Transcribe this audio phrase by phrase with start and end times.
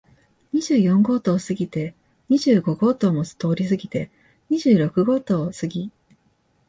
[0.51, 1.93] 二十四号棟を過ぎて、
[2.27, 4.09] 二十五号棟も通り過ぎて、
[4.49, 5.91] 二十六号棟を過ぎ、